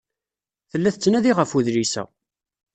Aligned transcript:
Tella 0.71 0.89
tettnadi 0.93 1.31
ɣef 1.33 1.51
udlis-a. 1.57 2.03